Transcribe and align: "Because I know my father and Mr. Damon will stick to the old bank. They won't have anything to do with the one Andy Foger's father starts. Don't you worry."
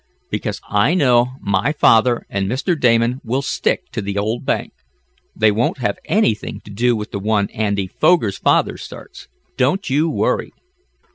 "Because 0.31 0.59
I 0.67 0.95
know 0.95 1.33
my 1.41 1.71
father 1.73 2.25
and 2.27 2.49
Mr. 2.49 2.73
Damon 2.75 3.21
will 3.23 3.43
stick 3.43 3.91
to 3.91 4.01
the 4.01 4.17
old 4.17 4.47
bank. 4.47 4.73
They 5.35 5.51
won't 5.51 5.77
have 5.77 5.99
anything 6.05 6.59
to 6.61 6.71
do 6.71 6.95
with 6.95 7.11
the 7.11 7.19
one 7.19 7.51
Andy 7.51 7.85
Foger's 7.85 8.39
father 8.39 8.77
starts. 8.77 9.27
Don't 9.57 9.91
you 9.91 10.09
worry." 10.09 10.53